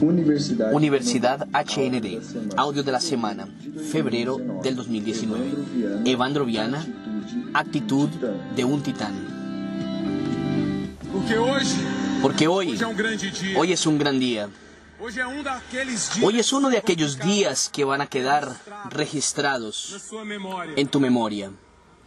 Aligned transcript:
Universidad, 0.00 0.72
Universidad 0.72 1.48
HND, 1.52 2.56
audio 2.56 2.82
de 2.82 2.92
la 2.92 3.00
semana, 3.00 3.48
febrero 3.90 4.38
del 4.62 4.76
2019. 4.76 6.10
Evandro 6.10 6.44
Viana, 6.44 6.86
actitud 7.52 8.08
de 8.08 8.64
un 8.64 8.82
titán. 8.82 9.14
Porque 12.22 12.48
hoy, 12.48 12.78
hoy 13.56 13.72
es 13.72 13.86
un 13.86 13.98
gran 13.98 14.18
día. 14.18 14.48
Hoy 16.22 16.38
es 16.38 16.52
uno 16.52 16.70
de 16.70 16.78
aquellos 16.78 17.18
días 17.18 17.70
que 17.72 17.84
van 17.84 18.00
a 18.00 18.06
quedar 18.06 18.54
registrados 18.90 20.10
en 20.76 20.88
tu 20.88 21.00
memoria. 21.00 21.50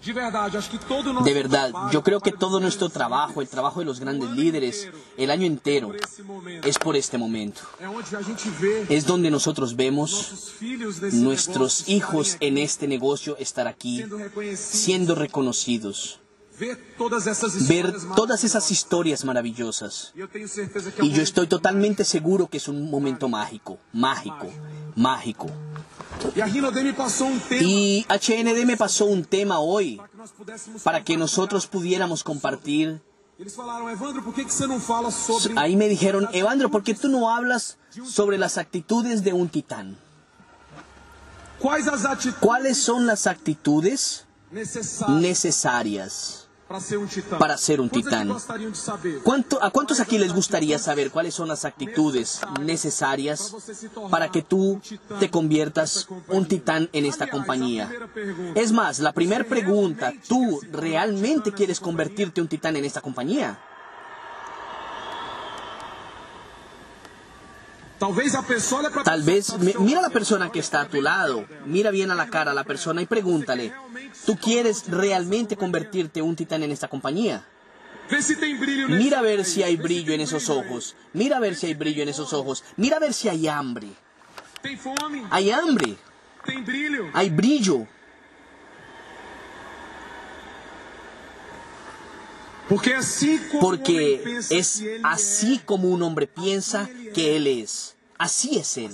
De 0.05 1.33
verdad, 1.33 1.71
yo 1.91 2.03
creo 2.03 2.19
que 2.19 2.31
todo 2.31 2.59
nuestro 2.59 2.89
trabajo, 2.89 3.41
el 3.41 3.47
trabajo 3.47 3.79
de 3.79 3.85
los 3.85 3.99
grandes 3.99 4.29
líderes, 4.31 4.89
el 5.17 5.31
año 5.31 5.45
entero, 5.45 5.93
es 6.63 6.77
por 6.77 6.95
este 6.95 7.17
momento. 7.17 7.61
Es 8.89 9.05
donde 9.05 9.31
nosotros 9.31 9.75
vemos 9.75 10.53
nuestros 11.13 11.87
hijos 11.87 12.37
en 12.41 12.57
este 12.57 12.87
negocio 12.87 13.37
estar 13.37 13.67
aquí 13.67 14.03
siendo 14.55 15.15
reconocidos, 15.15 16.19
ver 16.59 16.77
todas 18.15 18.43
esas 18.43 18.71
historias 18.71 19.23
maravillosas. 19.23 20.13
Y 21.01 21.11
yo 21.11 21.21
estoy 21.21 21.47
totalmente 21.47 22.03
seguro 22.03 22.47
que 22.47 22.57
es 22.57 22.67
un 22.67 22.89
momento 22.91 23.29
mágico, 23.29 23.79
mágico, 23.93 24.51
mágico. 24.95 25.49
E 26.35 26.41
um 27.23 27.39
Y 27.61 28.05
HND 28.09 28.65
me 28.65 28.77
pasó 28.77 29.05
un 29.05 29.23
tema 29.25 29.59
hoy 29.59 30.01
para 30.83 31.03
que 31.03 31.17
nosotros 31.17 31.67
pudiéramos 31.67 32.23
compartir. 32.23 33.01
Ahí 35.55 35.75
me 35.75 35.89
dijeron, 35.89 36.29
Evandro, 36.33 36.69
¿por 36.69 36.83
qué 36.83 36.93
tú 36.93 37.09
no 37.09 37.29
hablas 37.29 37.77
sobre 38.05 38.37
las 38.37 38.57
actitudes 38.57 39.23
de 39.23 39.33
un 39.33 39.49
titán? 39.49 39.97
¿Cuáles 42.39 42.77
son 42.77 43.05
las 43.05 43.27
actitudes 43.27 44.25
necesarias 45.07 46.43
para 47.39 47.57
ser 47.57 47.79
saber? 47.81 48.35
¿Cuánto- 49.23 49.63
¿A 49.63 49.69
cuántos 49.71 49.99
aquí 49.99 50.17
les 50.17 50.33
gustaría 50.33 50.79
saber 50.79 51.11
cuáles 51.11 51.33
son 51.35 51.47
las 51.47 51.65
actitudes 51.65 52.41
necesarias 52.61 53.53
para 54.09 54.29
que 54.31 54.41
tú 54.41 54.81
te 55.19 55.29
conviertas 55.29 56.07
un 56.29 56.47
titán 56.47 56.89
en 56.93 57.05
esta 57.05 57.27
compañía? 57.29 57.91
Es 58.55 58.71
más, 58.71 58.99
la 58.99 59.11
primera 59.13 59.43
pregunta, 59.43 60.13
¿tú 60.27 60.61
realmente 60.71 61.51
quieres 61.51 61.79
convertirte 61.79 62.41
un 62.41 62.47
titán 62.47 62.75
en 62.75 62.85
esta 62.85 63.01
compañía? 63.01 63.59
Tal 69.03 69.23
pessoa 69.23 69.23
vez, 69.23 69.57
mira 69.79 69.99
a 69.99 70.01
la 70.01 70.09
persona 70.09 70.51
que 70.51 70.59
está 70.59 70.81
a 70.81 70.89
tu 70.89 71.01
lado, 71.01 71.45
mira 71.65 71.89
bien 71.89 72.11
a 72.11 72.15
la 72.15 72.27
cara 72.27 72.51
a 72.51 72.53
la 72.53 72.65
persona 72.65 73.01
y 73.01 73.05
pregúntale, 73.05 73.73
¿tú 74.25 74.35
quieres 74.37 74.89
realmente 74.89 75.55
convertirte 75.55 76.21
un 76.21 76.35
titán 76.35 76.63
en 76.63 76.71
esta 76.71 76.89
compañía? 76.89 77.45
Mira 78.89 79.19
a 79.19 79.21
ver 79.21 79.45
si 79.45 79.63
hay 79.63 79.77
brillo 79.77 80.13
en 80.13 80.19
esos 80.19 80.49
ojos, 80.49 80.97
mira 81.13 81.37
a 81.37 81.39
ver 81.39 81.55
si 81.55 81.67
hay 81.67 81.75
brillo 81.75 82.03
en 82.03 82.09
esos 82.09 82.33
ojos, 82.33 82.65
mira 82.75 82.97
a 82.97 82.99
ver 82.99 83.13
si 83.13 83.29
hay 83.29 83.47
hambre. 83.47 83.87
Hay 85.31 85.51
hambre, 85.51 85.95
hay 87.13 87.29
brillo. 87.29 87.87
Porque 93.59 94.39
es 94.49 94.83
así 95.03 95.59
como 95.65 95.89
un 95.89 96.01
hombre 96.01 96.27
piensa 96.27 96.89
que 97.13 97.35
él 97.35 97.47
es. 97.47 97.95
Así 98.17 98.57
es 98.57 98.77
él. 98.77 98.91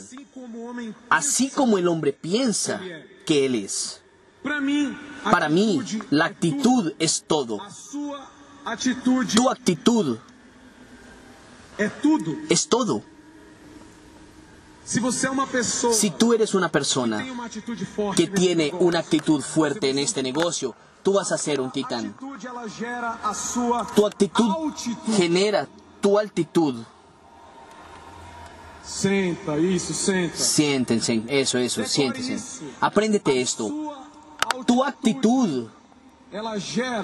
Así 1.09 1.49
como 1.49 1.77
el 1.77 1.87
hombre 1.87 2.13
piensa 2.13 2.81
que 3.25 3.45
él 3.45 3.55
es. 3.55 4.01
Para 4.41 5.49
mí, 5.49 5.81
la 6.09 6.25
actitud 6.25 6.93
es 6.99 7.23
todo. 7.27 7.59
Tu 9.35 9.49
actitud 9.49 10.17
es 12.49 12.67
todo. 12.67 13.03
Se 14.78 14.78
você 14.78 14.78
é 14.78 14.78
uma 14.78 14.78
pessoa 14.78 14.78
Si 15.91 16.09
tú 16.09 16.33
eres 16.33 16.55
una 16.55 16.69
persona 16.69 17.23
que 18.15 18.27
tiene 18.27 18.71
una 18.79 18.99
actitud 18.99 19.41
fuerte 19.41 19.91
en 19.91 19.99
este 19.99 20.23
negocio, 20.23 20.73
tú 21.03 21.13
vas 21.13 21.31
a 21.31 21.37
ser 21.37 21.61
un 21.61 21.69
titán. 21.71 22.15
Tu 23.95 24.05
actitud 24.07 24.73
genera 25.15 25.67
tu 26.01 26.17
altitud. 26.17 26.83
Senta, 28.83 29.55
isso, 29.59 29.93
senta. 29.93 30.35
Siéntense, 30.35 31.21
eso, 31.27 31.59
eso, 31.59 31.85
siéntense. 31.85 32.39
Apréndete 32.81 33.39
esto. 33.39 33.69
Tu 34.65 34.83
actitud 34.83 35.67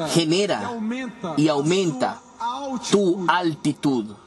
genera 0.07 0.61
e 0.61 0.65
aumenta, 0.65 1.29
a 1.29 1.51
aumenta 1.51 2.21
tu 2.89 3.25
altitude. 3.27 3.31
altitud. 3.31 4.24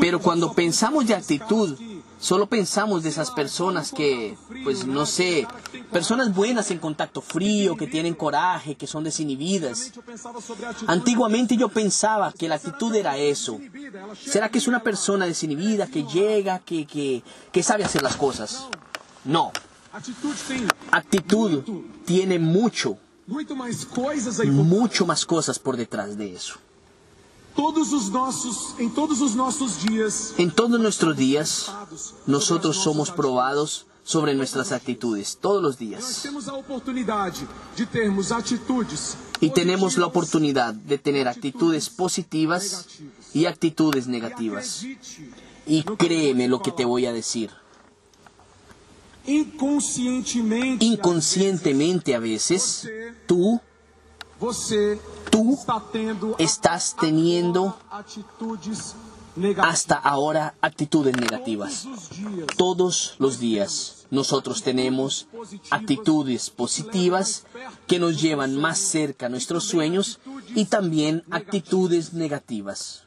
Pero 0.00 0.20
cuando 0.20 0.52
pensamos 0.52 1.06
de 1.06 1.14
actitud, 1.14 1.76
solo 2.20 2.46
pensamos 2.46 3.02
de 3.02 3.08
esas 3.08 3.32
personas 3.32 3.90
que, 3.90 4.36
pues 4.62 4.86
no 4.86 5.06
sé, 5.06 5.46
personas 5.90 6.32
buenas 6.32 6.70
en 6.70 6.78
contacto 6.78 7.20
frío, 7.20 7.76
que 7.76 7.88
tienen 7.88 8.14
coraje, 8.14 8.76
que 8.76 8.86
son 8.86 9.02
desinhibidas. 9.02 9.92
Antiguamente 10.86 11.56
yo 11.56 11.68
pensaba 11.68 12.32
que 12.32 12.48
la 12.48 12.56
actitud 12.56 12.94
era 12.94 13.16
eso. 13.16 13.58
¿Será 14.24 14.48
que 14.50 14.58
es 14.58 14.68
una 14.68 14.84
persona 14.84 15.26
desinhibida, 15.26 15.88
que 15.88 16.04
llega, 16.04 16.60
que, 16.60 16.86
que, 16.86 17.24
que 17.50 17.62
sabe 17.64 17.84
hacer 17.84 18.02
las 18.02 18.16
cosas? 18.16 18.68
No. 19.24 19.50
Actitud 20.92 21.64
tiene 22.04 22.38
mucho, 22.38 22.98
mucho 23.26 25.06
más 25.06 25.26
cosas 25.26 25.58
por 25.58 25.76
detrás 25.76 26.16
de 26.16 26.34
eso. 26.34 26.54
Todos 27.58 27.92
os 27.92 28.08
nossos, 28.08 28.78
em 28.78 28.88
todos 28.88 29.20
os 29.20 29.34
nossos 29.34 29.82
dias. 29.82 30.32
En 30.38 30.48
todos 30.48 30.78
nuestros 30.78 31.16
días, 31.16 31.68
nosotros 32.24 32.76
somos 32.76 33.10
probados 33.10 33.84
sobre 34.04 34.32
nuestras 34.32 34.70
actitudes, 34.70 35.36
todos 35.36 35.60
los 35.60 35.76
días. 35.76 36.22
temos 36.22 36.46
a 36.46 36.54
oportunidade 36.54 37.48
de 37.76 37.84
termos 37.84 38.30
atitudes 38.30 39.16
Y 39.40 39.50
tenemos 39.50 39.98
la 39.98 40.06
oportunidad 40.06 40.72
de 40.72 40.98
tener 40.98 41.26
actitudes 41.26 41.90
positivas 41.90 42.86
y 43.34 43.46
actitudes 43.46 44.06
negativas. 44.06 44.84
Y 45.66 45.82
créeme 45.82 46.46
lo 46.46 46.62
que 46.62 46.70
te 46.70 46.84
voy 46.84 47.06
a 47.06 47.12
decir. 47.12 47.50
inconscientemente, 49.26 50.84
Inconscientemente 50.84 52.14
a 52.14 52.20
veces, 52.20 52.88
tú, 53.26 53.60
tú 55.30 55.54
está 55.54 55.82
tendo 55.92 56.36
estás 56.38 56.96
teniendo 56.98 57.76
hasta 59.58 59.96
ahora 59.96 60.54
actitudes 60.60 61.16
negativas. 61.16 61.86
Todos 62.56 63.14
los 63.18 63.38
días. 63.38 64.06
Nosotros 64.10 64.62
tenemos 64.62 65.28
actitudes 65.70 66.50
positivas 66.50 67.44
que 67.86 67.98
nos 67.98 68.20
llevan 68.20 68.56
más 68.56 68.78
cerca 68.78 69.26
a 69.26 69.28
nuestros 69.28 69.64
sueños 69.64 70.18
y 70.54 70.64
también 70.64 71.24
actitudes 71.30 72.14
negativas. 72.14 73.04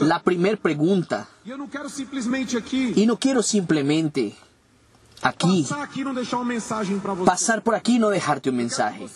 La 0.00 0.22
primer 0.22 0.58
pregunta, 0.58 1.28
y 1.44 3.06
no 3.06 3.18
quiero 3.18 3.42
simplemente 3.42 4.36
pasar 7.24 7.62
por 7.62 7.74
aquí 7.74 7.96
y 7.96 7.98
no 7.98 8.08
dejarte 8.10 8.50
un 8.50 8.56
mensaje. 8.56 9.06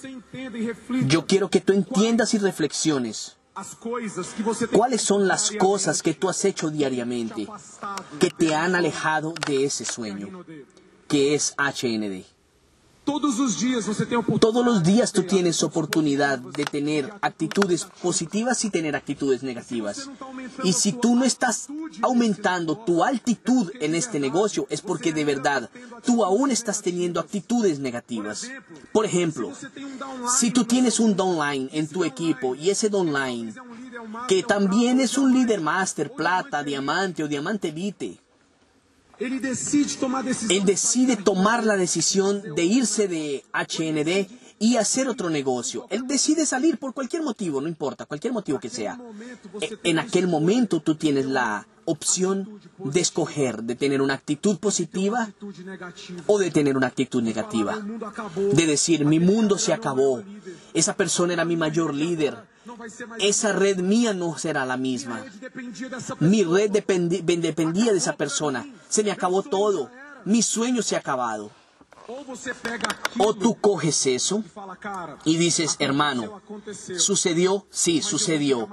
Yo 1.07 1.27
quiero 1.27 1.49
que 1.49 1.61
tú 1.61 1.73
entiendas 1.73 2.35
y 2.35 2.39
reflexiones 2.39 3.37
cuáles 4.73 5.03
son 5.03 5.29
las 5.29 5.53
cosas 5.59 6.03
que 6.03 6.15
tú 6.15 6.29
has 6.29 6.45
hecho 6.45 6.71
diariamente 6.71 7.47
que 8.19 8.31
te 8.31 8.55
han 8.55 8.75
alejado 8.75 9.35
de 9.47 9.65
ese 9.65 9.85
sueño, 9.85 10.45
que 11.09 11.35
es 11.35 11.55
HND. 11.59 12.25
Todos 13.05 13.37
você 13.85 14.07
tem 14.07 14.17
los 14.65 14.83
días 14.85 15.11
tú 15.11 15.25
tienes 15.25 15.63
oportunidad 15.65 16.39
de 16.39 16.65
tener 16.65 17.13
actitudes 17.21 17.85
positivas 18.01 18.65
y 18.65 18.71
tener 18.71 18.95
actitudes 18.95 19.43
negativas. 19.43 20.09
Y 20.63 20.73
si 20.73 20.93
tú 20.93 21.17
no 21.17 21.25
estás 21.25 21.67
aumentando 22.01 22.79
tu 22.79 23.03
altitud 23.03 23.73
en 23.81 23.97
este 23.97 24.21
negocio 24.21 24.69
es 24.71 24.81
porque 24.81 25.13
de 25.13 25.25
verdad 25.25 25.69
tú 26.05 26.25
aún 26.25 26.53
estás 26.53 26.81
teniendo 26.81 27.19
actitudes 27.19 27.81
negativas. 27.81 28.49
Por 28.93 29.05
ejemplo, 29.05 29.51
si 30.39 30.53
tú 30.53 30.65
tienes 30.65 31.01
un 31.01 31.17
downline 31.17 31.71
en 31.73 31.89
tu 31.89 32.05
equipo 32.05 32.55
y 32.55 32.71
ese 32.71 32.89
downline 32.89 33.53
que 34.29 34.45
también 34.45 35.01
es 35.01 35.19
un 35.19 35.33
líder 35.33 35.61
master, 35.61 36.13
plata, 36.13 36.63
diamante 36.63 37.25
o 37.25 37.29
diamante 37.29 37.69
elite, 37.69 38.23
Ele 39.12 39.12
decide 39.12 39.12
tomar 39.12 39.12
decisão. 39.12 39.12
Él 39.23 40.65
decide 40.65 41.17
tomar 41.17 41.65
la 41.65 41.77
decisión 41.77 42.43
de 42.57 42.65
irse 42.65 43.07
de 43.09 43.45
HND 43.53 44.42
y 44.63 44.77
hacer 44.77 45.09
otro 45.09 45.29
negocio. 45.29 45.87
Él 45.91 46.07
decide 46.07 46.47
salir 46.47 46.79
por 46.79 46.95
cualquier 46.95 47.23
motivo, 47.25 47.61
no 47.61 47.67
importa, 47.67 48.07
cualquier 48.07 48.33
motivo 48.33 48.61
que 48.61 48.71
sea. 48.71 48.97
E- 49.61 49.79
En 49.83 49.99
aquel 49.99 50.29
momento 50.29 50.81
tú 50.81 50.95
tienes 50.95 51.27
la 51.27 51.67
opción 51.85 52.61
de 52.79 53.01
escoger, 53.01 53.65
de 53.65 53.75
tener 53.75 54.01
una 54.01 54.15
actitud 54.15 54.59
positiva 54.59 55.29
o 56.29 56.39
de 56.39 56.51
tener 56.53 56.77
una 56.77 56.87
actitud 56.87 57.21
negativa. 57.23 57.77
De 58.53 58.67
decir, 58.67 59.05
mi 59.05 59.19
mundo 59.19 59.59
se 59.59 59.73
acabó, 59.73 60.23
esa 60.75 60.95
persona 60.97 61.33
era 61.33 61.45
mi 61.45 61.57
mayor 61.57 61.93
líder, 61.93 62.37
esa 63.19 63.53
red 63.53 63.79
mía 63.81 64.15
no 64.15 64.39
será 64.39 64.65
la 64.65 64.77
misma. 64.77 65.25
Mi 66.21 66.45
red 66.45 66.71
dependía 66.71 67.91
de 67.91 67.99
esa 67.99 68.15
persona. 68.17 68.65
Se 68.89 69.03
me 69.03 69.11
acabó 69.11 69.43
todo. 69.43 69.91
Mi 70.25 70.41
sueño 70.43 70.83
se 70.83 70.95
ha 70.95 71.01
acabado. 71.01 71.51
O 73.19 73.35
tú 73.35 73.55
coges 73.61 74.07
eso 74.07 74.43
e 75.25 75.31
y 75.31 75.37
dices, 75.37 75.77
hermano, 75.79 76.41
sucedió, 76.99 77.67
sí, 77.71 78.03
sucedió, 78.03 78.69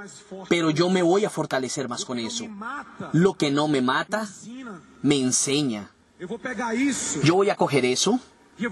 pero 0.47 0.69
yo 0.69 0.89
me 0.89 1.01
voy 1.01 1.25
a 1.25 1.29
fortalecer 1.29 1.87
más 1.87 2.05
con 2.05 2.19
eso. 2.19 2.45
Lo 3.13 3.33
que 3.33 3.51
no 3.51 3.67
me 3.67 3.81
mata, 3.81 4.27
me 5.01 5.19
enseña. 5.19 5.91
Yo 7.23 7.35
voy 7.35 7.49
a 7.49 7.55
coger 7.55 7.85
eso 7.85 8.19
e 8.57 8.67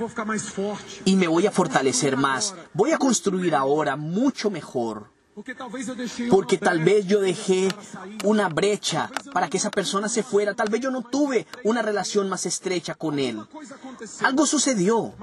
y 1.06 1.16
me 1.16 1.28
voy 1.28 1.48
a 1.48 1.52
fortalecer 1.52 2.18
más. 2.18 2.56
Voy 2.74 2.92
a 2.92 2.98
construir 2.98 3.56
ahora 3.56 3.96
mucho 3.96 4.50
mejor. 4.50 5.17
Porque 6.30 6.58
tal 6.58 6.84
vez 6.84 7.06
yo 7.06 7.20
dejé 7.20 7.70
una 8.24 8.50
brecha 8.50 9.12
para 9.34 9.50
que 9.50 9.58
esa 9.58 9.70
persona 9.70 10.10
se 10.10 10.24
fuera. 10.24 10.56
Tal 10.56 10.70
vez 10.70 10.82
yo 10.82 10.90
no 10.90 11.04
tuve 11.04 11.46
una 11.64 11.82
relación 11.82 12.28
más 12.28 12.46
estrecha 12.46 12.96
con 12.96 13.20
él. 13.20 13.40
Algo 14.22 14.46
sucedió. 14.48 15.14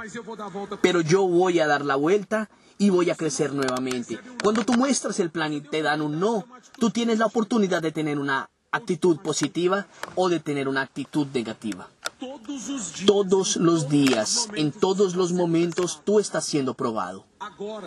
pero 0.80 1.00
yo 1.00 1.26
voy 1.26 1.58
a 1.58 1.66
dar 1.66 1.84
la 1.84 1.96
vuelta 1.96 2.48
y 2.78 2.90
voy 2.90 3.10
a 3.10 3.16
crecer 3.16 3.52
nuevamente. 3.52 4.20
Cuando 4.42 4.64
tú 4.64 4.74
muestras 4.74 5.18
el 5.18 5.30
plan 5.30 5.52
y 5.52 5.60
te 5.60 5.82
dan 5.82 6.00
un 6.00 6.20
no, 6.20 6.44
tú 6.78 6.90
tienes 6.90 7.18
la 7.18 7.26
oportunidad 7.26 7.82
de 7.82 7.92
tener 7.92 8.18
una 8.18 8.50
actitud 8.70 9.18
positiva 9.18 9.86
o 10.14 10.28
de 10.28 10.40
tener 10.40 10.68
una 10.68 10.82
actitud 10.82 11.26
negativa. 11.32 11.88
todos. 12.18 12.92
Todos 13.06 13.56
los 13.56 13.88
días, 13.88 14.48
en 14.54 14.72
todos 14.72 15.14
los 15.16 15.32
momentos, 15.32 16.02
tú 16.04 16.20
estás 16.20 16.44
siendo 16.44 16.74
probado. 16.74 17.26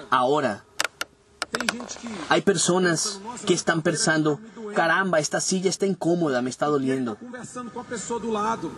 Ahora, 0.09 0.65
hay 2.29 2.41
personas 2.41 3.19
que 3.45 3.53
están 3.53 3.81
pensando, 3.81 4.39
caramba, 4.75 5.19
esta 5.19 5.39
silla 5.39 5.69
está 5.69 5.85
incómoda, 5.85 6.41
me 6.41 6.49
está 6.49 6.67
doliendo. 6.67 7.17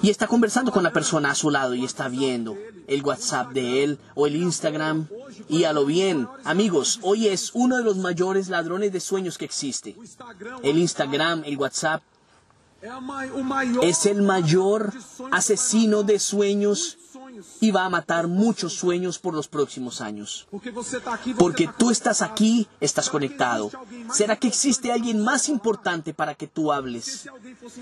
Y 0.01 0.09
está 0.09 0.27
conversando 0.27 0.71
con 0.71 0.83
la 0.83 0.93
persona 0.93 1.31
a 1.31 1.35
su 1.35 1.49
lado 1.49 1.73
y 1.73 1.83
está 1.83 2.07
viendo 2.07 2.57
el 2.87 3.03
WhatsApp 3.03 3.51
de 3.51 3.83
él 3.83 3.99
o 4.15 4.27
el 4.27 4.35
Instagram. 4.35 5.07
Y 5.47 5.63
a 5.63 5.73
lo 5.73 5.85
bien, 5.85 6.27
amigos, 6.43 6.99
hoy 7.01 7.27
es 7.27 7.51
uno 7.53 7.77
de 7.77 7.83
los 7.83 7.97
mayores 7.97 8.49
ladrones 8.49 8.93
de 8.93 8.99
sueños 8.99 9.37
que 9.37 9.45
existe. 9.45 9.95
El 10.63 10.77
Instagram, 10.77 11.43
el 11.45 11.57
WhatsApp, 11.57 12.01
es 13.81 14.05
el 14.05 14.21
mayor 14.21 14.93
asesino 15.31 16.03
de 16.03 16.19
sueños. 16.19 16.97
Y 17.61 17.71
va 17.71 17.85
a 17.85 17.89
matar 17.89 18.27
muchos 18.27 18.73
sueños 18.73 19.19
por 19.19 19.33
los 19.33 19.47
próximos 19.47 20.01
años. 20.01 20.47
Porque 21.37 21.69
tú 21.77 21.91
estás 21.91 22.21
aquí, 22.21 22.67
estás 22.79 23.09
conectado. 23.09 23.71
¿Será 24.13 24.35
que 24.35 24.47
existe 24.47 24.91
alguien 24.91 25.23
más 25.23 25.49
importante 25.49 26.13
para 26.13 26.35
que 26.35 26.47
tú 26.47 26.71
hables? 26.71 27.27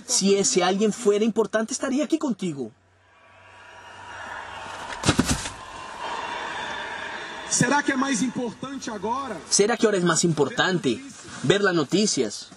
Si 0.05 0.35
ese 0.35 0.63
alguien 0.63 0.93
fuera 0.93 1.25
importante, 1.25 1.73
estaría 1.73 2.03
aquí 2.05 2.17
contigo. 2.17 2.71
será 7.49 7.81
que 7.81 7.95
mais 7.95 8.21
importante 8.21 8.91
agora? 8.91 9.37
¿Será 9.49 9.77
que 9.77 9.85
ahora 9.85 9.97
es 9.97 10.03
más 10.03 10.23
importante 10.23 11.01
ver 11.43 11.61
las 11.61 11.73
noticias? 11.73 12.49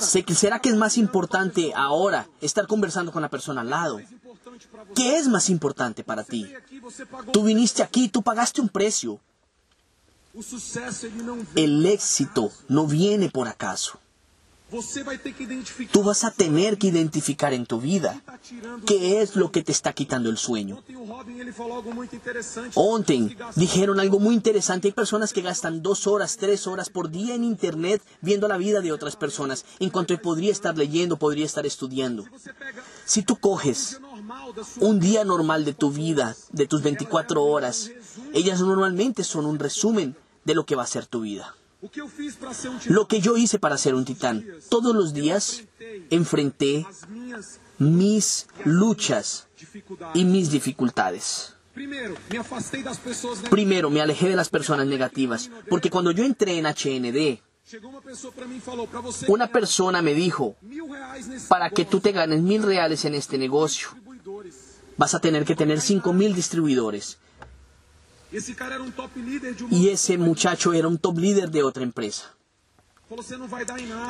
¿Será 0.00 0.58
que 0.60 0.68
es 0.68 0.76
más 0.76 0.96
importante 0.96 1.72
ahora 1.74 2.26
estar 2.40 2.66
conversando 2.66 3.12
con 3.12 3.22
la 3.22 3.28
persona 3.28 3.60
al 3.60 3.70
lado? 3.70 4.00
¿Qué 4.94 5.16
es 5.18 5.28
más 5.28 5.50
importante 5.50 6.04
para 6.04 6.24
ti? 6.24 6.52
Tú 7.32 7.44
viniste 7.44 7.82
aquí, 7.82 8.08
tú 8.08 8.22
pagaste 8.22 8.60
un 8.60 8.68
precio. 8.68 9.20
El 11.54 11.86
éxito 11.86 12.50
no 12.68 12.86
viene 12.86 13.28
por 13.28 13.48
acaso. 13.48 13.98
Tú 15.92 16.02
vas 16.02 16.24
a 16.24 16.30
tener 16.30 16.76
que 16.76 16.88
identificar 16.88 17.54
en 17.54 17.64
tu 17.64 17.80
vida 17.80 18.20
qué 18.86 19.22
es 19.22 19.34
lo 19.34 19.50
que 19.50 19.62
te 19.62 19.72
está 19.72 19.94
quitando 19.94 20.28
el 20.28 20.36
sueño. 20.36 20.82
Ontem 22.74 23.34
dijeron 23.56 23.98
algo 23.98 24.18
muy 24.18 24.34
interesante. 24.34 24.88
Hay 24.88 24.92
personas 24.92 25.32
que 25.32 25.40
gastan 25.40 25.82
dos 25.82 26.06
horas, 26.06 26.36
tres 26.36 26.66
horas 26.66 26.90
por 26.90 27.10
día 27.10 27.34
en 27.34 27.44
Internet 27.44 28.02
viendo 28.20 28.46
la 28.46 28.58
vida 28.58 28.80
de 28.80 28.92
otras 28.92 29.16
personas, 29.16 29.64
en 29.78 29.90
cuanto 29.90 30.16
podría 30.20 30.52
estar 30.52 30.76
leyendo, 30.76 31.18
podría 31.18 31.46
estar 31.46 31.64
estudiando. 31.64 32.24
Si 33.04 33.22
tú 33.22 33.36
coges 33.36 33.98
sua 33.98 34.88
un 34.88 35.00
día 35.00 35.24
normal 35.24 35.64
de 35.64 35.72
tu 35.72 35.90
vida, 35.90 36.36
de 36.52 36.66
tus 36.66 36.82
24 36.82 37.42
horas, 37.42 37.90
ellas 38.34 38.60
normalmente 38.60 39.24
son 39.24 39.46
un 39.46 39.58
resumen 39.58 40.16
de 40.44 40.54
lo 40.54 40.66
que 40.66 40.76
va 40.76 40.82
a 40.82 40.86
ser 40.86 41.06
tu 41.06 41.20
vida. 41.20 41.54
Lo 42.86 43.06
que 43.06 43.20
yo 43.20 43.36
hice 43.36 43.58
para 43.58 43.78
ser 43.78 43.94
un 43.94 44.04
titán, 44.04 44.44
todos 44.68 44.94
los 44.94 45.14
días 45.14 45.64
enfrenté 46.10 46.84
mis 47.78 48.48
luchas 48.64 49.46
y 50.14 50.24
mis 50.24 50.50
dificultades. 50.50 51.54
Primero, 53.50 53.90
me 53.90 54.00
alejé 54.00 54.28
de 54.28 54.36
las 54.36 54.48
personas 54.48 54.86
negativas, 54.86 55.50
porque 55.68 55.90
cuando 55.90 56.10
yo 56.10 56.24
entré 56.24 56.58
en 56.58 56.66
HND, 56.66 57.40
una 59.28 59.46
persona 59.46 60.02
me 60.02 60.14
dijo, 60.14 60.56
para 61.48 61.70
que 61.70 61.84
tú 61.84 62.00
te 62.00 62.10
ganes 62.10 62.40
mil 62.42 62.62
reales 62.64 63.04
en 63.04 63.14
este 63.14 63.38
negocio, 63.38 63.88
vas 64.96 65.14
a 65.14 65.20
tener 65.20 65.44
que 65.44 65.54
tener 65.54 65.80
cinco 65.80 66.12
mil 66.12 66.34
distribuidores. 66.34 67.18
Y 69.70 69.88
ese 69.88 70.18
muchacho 70.18 70.72
era 70.72 70.88
un 70.88 70.98
top 70.98 71.18
líder 71.18 71.50
de 71.50 71.62
otra 71.62 71.82
empresa. 71.82 72.34
Em. 73.10 73.16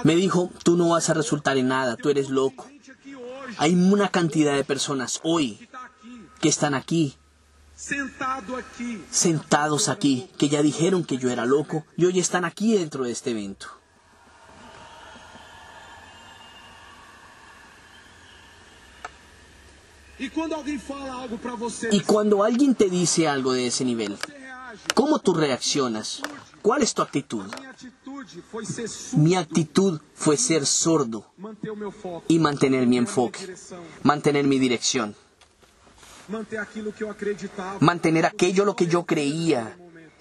Me 0.04 0.16
dijo, 0.16 0.50
tú 0.64 0.76
no 0.76 0.88
vas 0.90 1.08
a 1.08 1.14
resultar 1.14 1.56
en 1.56 1.68
nada, 1.68 1.96
tú 1.96 2.08
eres 2.08 2.30
loco. 2.30 2.66
Hay 3.58 3.74
una 3.74 4.08
cantidad 4.08 4.56
de 4.56 4.64
personas 4.64 5.20
hoy 5.22 5.68
que 6.40 6.48
están 6.48 6.74
aquí, 6.74 7.16
sentados 9.10 9.88
aquí, 9.88 10.28
que 10.36 10.48
ya 10.48 10.62
dijeron 10.62 11.04
que 11.04 11.18
yo 11.18 11.30
era 11.30 11.46
loco 11.46 11.86
y 11.96 12.06
hoy 12.06 12.18
están 12.18 12.44
aquí 12.44 12.76
dentro 12.76 13.04
de 13.04 13.12
este 13.12 13.30
evento. 13.30 13.68
E 13.68 13.70
quando 13.70 13.76
alguém 13.76 13.76
fala 18.80 18.86
algo 19.28 19.66
para 19.68 19.94
você, 19.94 20.06
Y 21.90 22.00
cuando 22.00 22.42
alguien 22.44 22.74
te 22.74 22.88
dice 22.88 23.28
algo 23.28 23.52
de 23.52 23.66
ese 23.68 23.84
nivel. 23.84 24.18
¿cómo 24.94 25.18
tú 25.18 25.34
reaccionas? 25.34 26.20
¿Cuál 26.62 26.82
es 26.82 26.92
tu 26.94 27.02
actitud? 27.02 27.44
Mi 29.16 29.36
actitud 29.36 30.00
fue 30.14 30.36
ser 30.36 30.66
sordo 30.66 31.24
y 32.26 32.38
mantener 32.38 32.86
mi 32.86 32.98
enfoque, 32.98 33.54
mantener 34.02 34.44
mi 34.44 34.58
dirección, 34.58 35.14
mantener 37.80 38.26
aquello 38.26 38.64
lo 38.64 38.74
que 38.76 38.86
yo 38.86 39.06
creía, 39.06 39.78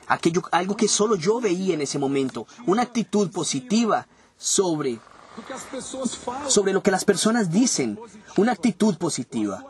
aquello, 0.07 0.43
algo 0.51 0.77
que 0.77 0.87
solo 0.87 1.15
yo 1.15 1.41
veía 1.41 1.73
en 1.73 1.81
ese 1.81 1.99
momento, 1.99 2.47
una 2.65 2.83
actitud 2.83 3.31
positiva 3.31 4.07
sobre, 4.37 4.99
Sobre 6.47 6.73
lo 6.73 6.81
que 6.81 6.91
las 6.91 7.05
personas 7.05 7.51
dicen, 7.51 7.99
una 8.37 8.51
actitud 8.51 8.97
positiva. 8.97 9.63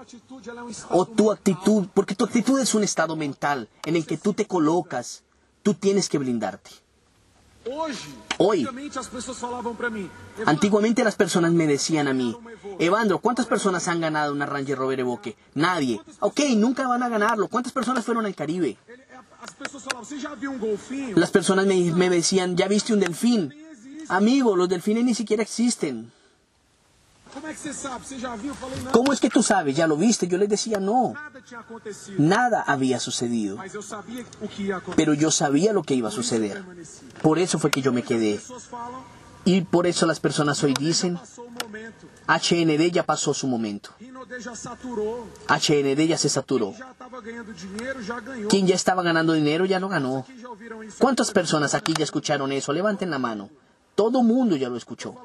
O 0.89 1.05
tu 1.05 1.31
actitud, 1.31 1.87
porque 1.93 2.15
tu 2.15 2.25
actitud 2.25 2.59
es 2.59 2.73
un 2.75 2.83
estado 2.83 3.15
mental 3.15 3.69
en 3.85 3.95
el 3.95 4.05
que 4.05 4.17
tú 4.17 4.33
te 4.33 4.45
colocas, 4.45 5.23
tú 5.63 5.73
tienes 5.73 6.09
que 6.09 6.17
blindarte. 6.17 6.71
Hoy. 8.37 8.63
antigamente 8.63 8.97
as 8.97 9.07
pessoas 9.09 9.37
falavam 9.37 9.75
para 9.75 9.89
mim, 9.89 10.07
"Evandro, 10.37 10.51
Antiguamente 10.51 11.03
las 11.03 11.15
personas 11.15 11.51
me 11.51 11.67
decían 11.67 12.07
a 12.07 12.13
mí, 12.13 12.33
Evandro, 12.79 13.19
¿cuántas 13.19 13.45
personas 13.45 13.87
han 13.89 13.99
ganado 13.99 14.31
una 14.31 14.45
Ranger 14.45 14.77
Rover 14.77 15.01
Evoque? 15.01 15.35
Nadie. 15.53 15.99
Ok, 16.21 16.39
nunca 16.55 16.87
van 16.87 17.03
a 17.03 17.09
ganarlo. 17.09 17.49
¿Cuántas 17.49 17.73
personas 17.73 18.05
fueron 18.05 18.25
al 18.25 18.35
Caribe? 18.35 18.77
Las 21.15 21.31
personas 21.31 21.65
me, 21.65 21.91
me 21.91 22.09
decían, 22.09 22.55
¿ya 22.55 22.67
viste 22.67 22.93
un 22.93 22.99
delfín? 23.01 23.53
Amigo, 24.09 24.55
los 24.55 24.69
delfines 24.69 25.03
ni 25.03 25.13
siquiera 25.13 25.43
existen. 25.43 26.11
¿Cómo 28.91 29.13
es 29.13 29.19
que 29.19 29.29
tú 29.29 29.43
sabes? 29.43 29.75
¿Ya 29.75 29.87
lo 29.87 29.97
viste? 29.97 30.27
Yo 30.27 30.37
les 30.37 30.49
decía, 30.49 30.79
no. 30.79 31.13
nada 32.17 32.61
había 32.61 32.99
sucedido. 32.99 33.57
Pero 34.95 35.13
yo 35.13 35.31
sabía 35.31 35.73
lo 35.73 35.83
que 35.83 35.93
iba 35.93 36.09
a 36.09 36.11
suceder. 36.11 36.63
Por 37.21 37.39
eso 37.39 37.59
fue 37.59 37.71
que 37.71 37.81
yo 37.81 37.91
me 37.91 38.03
quedé. 38.03 38.39
Y 39.45 39.61
por 39.61 39.87
eso 39.87 40.05
las 40.05 40.19
personas 40.19 40.63
hoy 40.63 40.73
dicen. 40.73 41.19
HND 42.27 42.91
ya 42.91 43.03
pasó 43.03 43.33
su 43.33 43.47
momento. 43.47 43.91
HND 45.47 46.07
ya 46.07 46.17
se 46.17 46.29
saturó. 46.29 46.73
Quien 48.49 48.67
ya 48.67 48.75
estaba 48.75 49.03
ganando 49.03 49.33
dinero 49.33 49.65
ya 49.65 49.79
lo 49.79 49.89
ganó. 49.89 50.25
¿Cuántas 50.97 51.31
personas 51.31 51.73
aquí 51.75 51.93
ya 51.97 52.03
escucharon 52.03 52.51
eso? 52.51 52.73
Levanten 52.73 53.09
la 53.09 53.19
mano. 53.19 53.49
Todo 53.97 54.21
mundo 54.21 54.55
ya 54.55 54.69
lo 54.69 54.77
escuchó. 54.77 55.15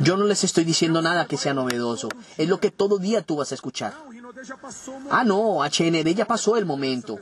Yo 0.00 0.16
no 0.16 0.24
les 0.24 0.42
estoy 0.42 0.64
diciendo 0.64 1.00
nada 1.00 1.26
que 1.26 1.36
sea 1.36 1.54
novedoso. 1.54 2.08
Es 2.36 2.48
lo 2.48 2.58
que 2.58 2.72
todo 2.72 2.98
día 2.98 3.22
tú 3.22 3.36
vas 3.36 3.52
a 3.52 3.54
escuchar. 3.54 3.94
Ah, 5.08 5.22
no, 5.22 5.62
HND 5.62 6.16
ya 6.16 6.26
pasó 6.26 6.56
el 6.56 6.66
momento. 6.66 7.16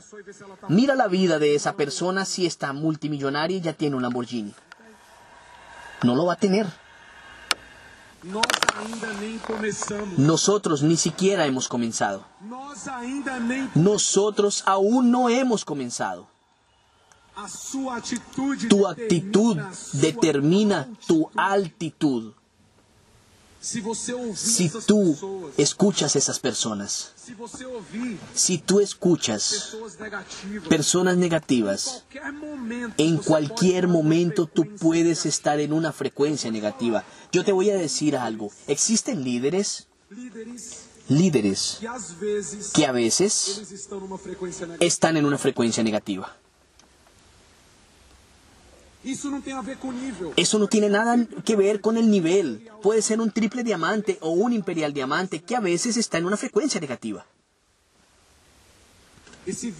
Mira 0.69 0.95
la 0.95 1.07
vida 1.07 1.37
de 1.37 1.53
esa 1.53 1.73
persona 1.73 2.25
si 2.25 2.47
está 2.47 2.73
multimillonaria 2.73 3.57
y 3.57 3.61
ya 3.61 3.73
tiene 3.73 3.95
un 3.95 4.01
Lamborghini. 4.01 4.55
No 6.01 6.15
lo 6.15 6.25
va 6.25 6.33
a 6.33 6.37
tener. 6.37 6.65
Nosotros 10.17 10.81
ni 10.81 10.97
siquiera 10.97 11.45
hemos 11.45 11.67
comenzado. 11.67 12.25
Nosotros 13.75 14.63
aún 14.65 15.11
no 15.11 15.29
hemos 15.29 15.63
comenzado. 15.63 16.32
Tu 18.69 18.87
actitud 18.87 19.57
determina 19.93 20.87
tu 21.07 21.29
altitud. 21.35 22.33
Si 23.59 23.81
tú 24.85 25.51
escuchas 25.57 26.15
esas 26.17 26.37
personas, 26.39 27.13
si 28.35 28.57
tú 28.57 28.81
escuchas 28.81 29.77
personas 30.67 31.15
em 31.15 31.19
negativas, 31.21 32.03
momento, 32.33 32.95
en 32.97 33.17
cualquier 33.17 33.87
momento 33.87 34.47
tú 34.47 34.65
puedes 34.75 35.25
estar 35.25 35.61
en 35.61 35.71
una 35.71 35.93
frecuencia 35.93 36.51
negativa. 36.51 37.05
Yo 37.31 37.45
te 37.45 37.53
voy 37.53 37.69
a 37.69 37.75
decir 37.75 38.17
algo. 38.17 38.51
Existen 38.67 39.23
líderes, 39.23 39.87
Líderes 41.09 41.79
que 42.73 42.85
a 42.85 42.91
veces 42.91 43.61
están 44.79 45.17
en 45.17 45.25
una 45.25 45.37
frecuencia 45.37 45.83
negativa. 45.83 45.83
Isso 45.87 45.91
não 45.91 45.91
tem 45.91 45.91
a 45.91 45.91
ver 45.93 45.97
com 45.97 46.01
nível. 46.03 46.33
Eso 49.05 50.59
no 50.59 50.67
tiene 50.67 50.89
nada 50.89 51.25
que 51.43 51.55
ver 51.55 51.81
con 51.81 51.97
el 51.97 52.09
nivel. 52.09 52.69
Puede 52.81 53.01
ser 53.01 53.19
un 53.19 53.31
triple 53.31 53.63
diamante 53.63 54.17
o 54.21 54.31
un 54.31 54.53
imperial 54.53 54.93
diamante 54.93 55.41
que 55.41 55.55
a 55.55 55.59
veces 55.59 55.97
está 55.97 56.17
en 56.17 56.25
una 56.25 56.37
frecuencia 56.37 56.79
negativa. 56.79 57.25
Ese 59.45 59.71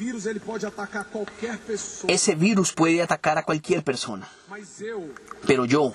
virus 2.36 2.74
puede 2.74 3.02
atacar 3.02 3.38
a 3.38 3.44
cualquier 3.44 3.84
persona. 3.84 4.30
Pero 5.48 5.66
yo 5.66 5.94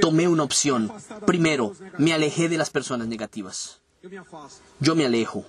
tomé 0.00 0.28
una 0.28 0.44
opción. 0.44 0.92
Primero, 1.26 1.74
me 1.98 2.12
alejé 2.12 2.48
de 2.48 2.58
las 2.58 2.70
personas 2.70 3.08
negativas. 3.08 3.80
Yo 4.78 4.94
me 4.94 5.04
alejo. 5.04 5.44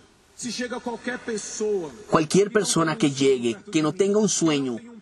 Cualquier 2.10 2.52
persona 2.52 2.98
que 2.98 3.12
llegue, 3.12 3.56
que 3.72 3.84
no 3.84 3.94
tenga 3.94 4.18
un 4.18 4.30
sueño 4.30 4.74
um 4.74 4.93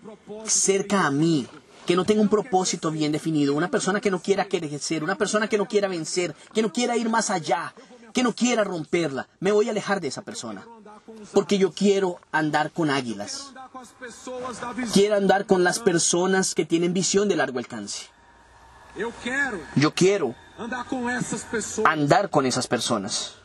cerca 0.45 1.05
a 1.05 1.11
mí, 1.11 1.47
que 1.85 1.95
no 1.95 2.05
tenga 2.05 2.21
un 2.21 2.29
propósito 2.29 2.91
bien 2.91 3.11
definido, 3.11 3.53
una 3.53 3.69
persona 3.69 3.99
que 3.99 4.11
no 4.11 4.21
quiera 4.21 4.45
crecer, 4.45 5.03
una 5.03 5.15
persona 5.15 5.47
que 5.47 5.57
no 5.57 5.67
quiera 5.67 5.87
vencer, 5.87 6.35
que 6.53 6.61
no 6.61 6.71
quiera 6.71 6.97
ir 6.97 7.09
más 7.09 7.29
allá, 7.29 7.73
que 8.13 8.23
no 8.23 8.33
quiera 8.33 8.63
romperla, 8.63 9.27
me 9.39 9.51
voy 9.51 9.67
a 9.67 9.71
alejar 9.71 10.01
de 10.01 10.07
esa 10.07 10.21
persona. 10.21 10.65
Porque 11.33 11.57
yo 11.57 11.71
quiero 11.71 12.19
andar 12.31 12.71
con 12.71 12.89
águilas. 12.89 13.53
Quiero 14.93 15.15
andar 15.15 15.45
con 15.45 15.63
las 15.63 15.79
personas 15.79 16.55
que 16.55 16.65
tienen 16.65 16.93
visión 16.93 17.27
de 17.27 17.35
largo 17.35 17.59
alcance. 17.59 18.07
Yo 19.75 19.93
quiero 19.93 20.35
andar 21.85 22.29
con 22.29 22.45
esas 22.45 22.67
personas. 22.67 23.35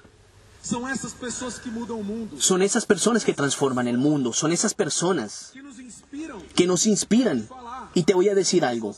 Son 2.39 2.63
esas 2.63 2.87
personas 2.87 3.25
que 3.25 3.33
transforman 3.33 3.89
el 3.89 3.99
mundo, 3.99 4.33
son 4.33 4.53
esas 4.53 4.75
personas 4.75 5.51
que 5.53 5.63
nos 5.63 5.79
inspiram. 5.79 6.41
que 6.55 6.67
nos 6.67 6.87
inspiran. 6.87 7.49
Y 7.95 8.03
te 8.03 8.15
voy 8.15 8.29
a 8.29 8.35
decir 8.35 8.65
algo, 8.65 8.95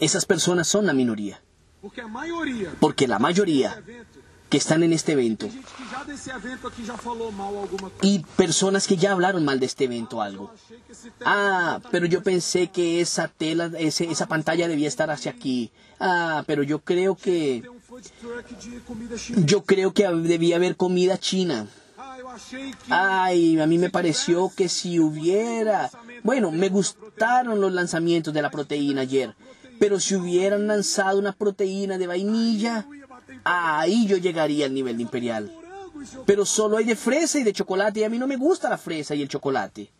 esas 0.00 0.24
personas 0.26 0.66
son 0.68 0.86
la 0.86 0.92
minoría, 0.92 1.40
Porque 2.80 3.06
la 3.06 3.18
mayoría 3.18 3.80
que 4.50 4.56
están 4.56 4.82
en 4.82 4.92
este 4.94 5.12
evento 5.12 5.46
y 8.02 8.20
personas 8.36 8.86
que 8.86 8.96
ya 8.96 9.12
hablaron 9.12 9.44
mal 9.44 9.60
de 9.60 9.66
este 9.66 9.84
evento 9.84 10.22
algo. 10.22 10.50
Que 10.86 10.92
esse 10.92 11.12
Ah, 11.24 11.80
pero 11.90 12.06
yo 12.06 12.22
pensé 12.22 12.68
que 12.68 13.00
esa 13.00 13.28
tela, 13.28 13.70
ese- 13.78 14.10
esa 14.10 14.26
pantalla 14.26 14.66
debía 14.66 14.88
estar 14.88 15.10
hacia 15.10 15.32
aquí. 15.32 15.70
Ah, 16.00 16.42
pero 16.46 16.62
yo 16.62 16.78
creo 16.80 17.14
que, 17.14 17.62
yo 19.44 19.64
creo 19.64 19.92
que 19.92 20.08
debía 20.08 20.56
haber 20.56 20.76
comida 20.76 21.18
china. 21.18 21.66
Ay, 22.88 23.58
a 23.58 23.66
mí 23.66 23.78
me 23.78 23.90
pareció 23.90 24.50
que 24.54 24.68
si 24.68 24.98
hubiera... 25.00 25.90
Bueno, 26.22 26.50
me 26.50 26.68
gustaron 26.68 27.60
los 27.60 27.72
lanzamientos 27.72 28.32
de 28.34 28.42
la 28.42 28.50
proteína 28.50 29.02
ayer, 29.02 29.34
pero 29.78 30.00
si 30.00 30.14
hubieran 30.16 30.66
lanzado 30.66 31.18
una 31.18 31.32
proteína 31.32 31.98
de 31.98 32.06
vainilla, 32.06 32.86
ahí 33.44 34.06
yo 34.06 34.16
llegaría 34.16 34.66
al 34.66 34.74
nivel 34.74 34.96
de 34.96 35.02
imperial. 35.02 35.52
Pero 36.26 36.44
solo 36.44 36.76
hay 36.76 36.84
de 36.84 36.96
fresa 36.96 37.38
y 37.38 37.42
de 37.42 37.52
chocolate 37.52 38.00
y 38.00 38.04
a 38.04 38.08
mí 38.08 38.18
no 38.18 38.26
me 38.26 38.36
gusta 38.36 38.68
la 38.68 38.78
fresa 38.78 39.14
y 39.14 39.22
el 39.22 39.28
chocolate. 39.28 39.90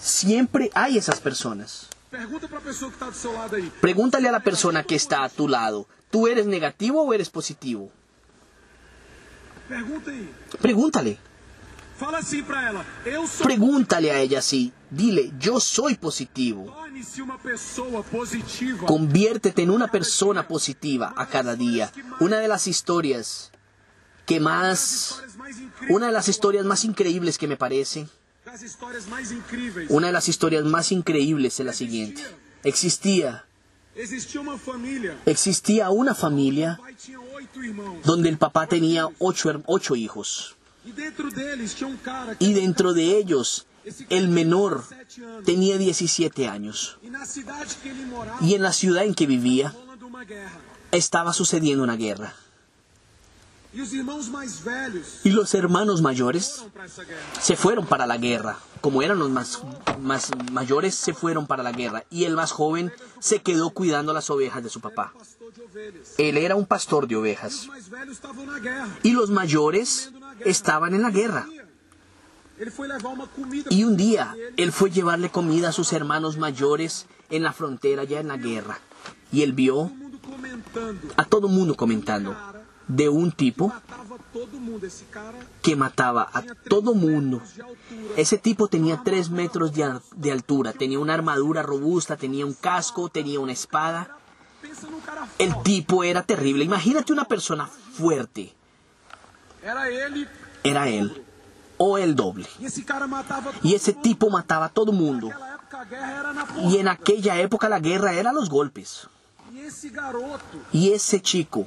Siempre 0.00 0.70
hay 0.74 0.98
esas 0.98 1.20
personas. 1.20 1.88
Pregúntale 3.80 4.28
a 4.28 4.32
la 4.32 4.40
persona 4.40 4.82
que 4.84 4.94
está 4.94 5.24
a 5.24 5.28
tu 5.28 5.48
lado, 5.48 5.88
¿tú 6.10 6.26
eres 6.26 6.46
negativo 6.46 7.02
o 7.02 7.14
eres 7.14 7.30
positivo? 7.30 7.90
Pregúntale. 10.60 11.18
Pregúntale 13.42 14.10
a 14.10 14.18
ella 14.18 14.40
así. 14.40 14.72
Dile, 14.90 15.32
yo 15.38 15.60
soy 15.60 15.94
positivo. 15.94 16.74
Conviértete 18.86 19.62
en 19.62 19.70
una 19.70 19.88
persona 19.88 20.46
positiva 20.46 21.14
a 21.16 21.26
cada 21.26 21.56
día. 21.56 21.90
Una 22.20 22.38
de 22.38 22.48
las 22.48 22.66
historias 22.66 23.52
que 24.26 24.40
más... 24.40 25.22
Una 25.88 26.06
de 26.06 26.12
las 26.12 26.28
historias 26.28 26.64
más 26.64 26.84
increíbles 26.84 27.38
que 27.38 27.48
me 27.48 27.56
parece, 27.56 28.08
Una 29.88 30.08
de 30.08 30.12
las 30.12 30.28
historias 30.28 30.64
más 30.64 30.92
increíbles 30.92 31.58
es 31.58 31.66
la 31.66 31.72
siguiente. 31.72 32.22
Existía, 32.64 33.44
existía 35.26 35.90
una 35.90 36.14
familia 36.14 36.78
donde 38.04 38.28
el 38.28 38.38
papá 38.38 38.66
tenía 38.66 39.08
ocho, 39.18 39.62
ocho 39.66 39.96
hijos. 39.96 40.56
Y 40.84 42.52
dentro 42.52 42.92
de 42.92 43.16
ellos, 43.16 43.66
el 44.10 44.28
menor 44.28 44.84
tenía 45.44 45.78
17 45.78 46.48
años. 46.48 46.98
Y 48.40 48.54
en 48.54 48.62
la 48.62 48.72
ciudad 48.72 49.04
en 49.04 49.14
que 49.14 49.26
vivía, 49.26 49.74
estaba 50.90 51.32
sucediendo 51.32 51.84
una 51.84 51.96
guerra. 51.96 52.34
Y 55.24 55.30
los 55.30 55.54
hermanos 55.54 56.02
mayores 56.02 56.66
se 57.40 57.56
fueron 57.56 57.86
para 57.86 58.06
la 58.06 58.18
guerra. 58.18 58.58
Como 58.82 59.02
eran 59.02 59.18
los 59.18 59.30
más, 59.30 59.62
más 60.00 60.30
mayores, 60.52 60.94
se 60.94 61.14
fueron 61.14 61.46
para 61.46 61.62
la 61.62 61.72
guerra. 61.72 62.04
Y 62.10 62.24
el 62.24 62.34
más 62.34 62.52
joven 62.52 62.92
se 63.18 63.40
quedó 63.40 63.70
cuidando 63.70 64.12
las 64.12 64.28
ovejas 64.28 64.62
de 64.62 64.68
su 64.68 64.80
papá. 64.80 65.14
Él 66.18 66.36
era 66.36 66.54
un 66.54 66.66
pastor 66.66 67.06
de 67.08 67.16
ovejas. 67.16 67.68
Y 69.02 69.12
los 69.12 69.30
mayores 69.30 70.12
estaban 70.44 70.94
en 70.94 71.02
la 71.02 71.10
guerra. 71.10 71.46
Y 73.70 73.84
un 73.84 73.96
día 73.96 74.34
él 74.56 74.72
fue 74.72 74.90
llevarle 74.90 75.30
comida 75.30 75.70
a 75.70 75.72
sus 75.72 75.92
hermanos 75.92 76.36
mayores 76.36 77.06
en 77.30 77.42
la 77.42 77.52
frontera, 77.52 78.04
ya 78.04 78.20
en 78.20 78.28
la 78.28 78.36
guerra. 78.36 78.78
Y 79.32 79.42
él 79.42 79.54
vio 79.54 79.90
a 81.16 81.24
todo 81.24 81.48
mundo 81.48 81.74
comentando 81.74 82.36
de 82.96 83.08
un 83.08 83.32
tipo 83.32 83.72
que 85.62 85.76
mataba 85.76 86.28
a 86.32 86.42
todo 86.68 86.94
mundo. 86.94 87.40
Ese 88.16 88.38
tipo 88.38 88.68
tenía 88.68 89.00
tres 89.02 89.30
metros 89.30 89.72
de, 89.72 89.84
al- 89.84 90.02
de 90.16 90.32
altura, 90.32 90.72
tenía 90.72 90.98
una 90.98 91.14
armadura 91.14 91.62
robusta, 91.62 92.16
tenía 92.16 92.44
un 92.44 92.54
casco, 92.54 93.08
tenía 93.08 93.40
una 93.40 93.52
espada. 93.52 94.16
El 95.38 95.54
tipo 95.62 96.04
era 96.04 96.22
terrible. 96.22 96.64
Imagínate 96.64 97.12
una 97.12 97.24
persona 97.24 97.66
fuerte. 97.66 98.52
Era 100.64 100.88
él. 100.88 101.24
O 101.78 101.98
el 101.98 102.14
doble. 102.14 102.46
Y 103.62 103.74
ese 103.74 103.92
tipo 103.92 104.28
mataba 104.30 104.66
a 104.66 104.68
todo 104.68 104.92
mundo. 104.92 105.30
Y 106.64 106.76
en 106.76 106.88
aquella 106.88 107.40
época 107.40 107.68
la 107.68 107.80
guerra 107.80 108.12
era 108.12 108.32
los 108.32 108.48
golpes. 108.50 109.08
Y 110.72 110.92
ese 110.92 111.20
chico 111.20 111.66